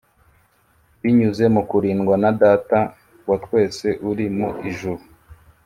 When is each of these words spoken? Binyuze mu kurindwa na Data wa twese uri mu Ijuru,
Binyuze 1.01 1.45
mu 1.53 1.61
kurindwa 1.69 2.15
na 2.23 2.31
Data 2.41 2.79
wa 3.29 3.37
twese 3.43 3.87
uri 4.09 4.25
mu 4.37 4.49
Ijuru, 4.69 5.03